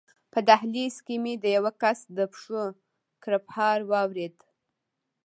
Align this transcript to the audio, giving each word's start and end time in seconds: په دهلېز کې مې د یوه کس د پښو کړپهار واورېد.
په 0.31 0.39
دهلېز 0.47 0.95
کې 1.05 1.15
مې 1.23 1.33
د 1.43 1.45
یوه 1.57 1.71
کس 1.81 1.99
د 2.17 2.19
پښو 2.31 2.63
کړپهار 3.23 3.79
واورېد. 3.91 4.35